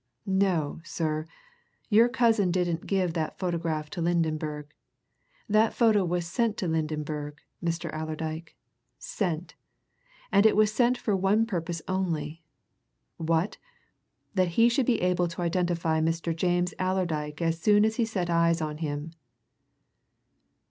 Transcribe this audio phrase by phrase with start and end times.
[0.25, 1.27] No, sir,
[1.87, 3.59] your cousin didn't give that photo
[3.91, 4.71] to Lydenberg.
[5.47, 7.91] That photo was sent to Lydenberg, Mr.
[7.93, 8.55] Allerdyke
[8.97, 9.53] sent!
[10.31, 12.41] And it was sent for one purpose only.
[13.17, 13.59] What?
[14.33, 16.35] That he should be able to identify Mr.
[16.35, 19.11] James Allerdyke as soon as he set eyes on him!"